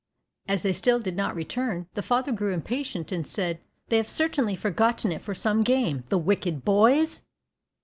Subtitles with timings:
[0.47, 3.59] As they still did not return, the father grew impatient, and said,
[3.89, 7.21] "They have certainly forgotten it for some game, the wicked boys!"